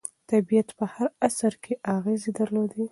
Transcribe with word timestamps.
طبیعت 0.31 0.69
په 0.77 0.85
هر 0.93 1.07
عصر 1.27 1.53
کې 1.63 1.73
اغېز 1.95 2.21
درلود. 2.39 2.71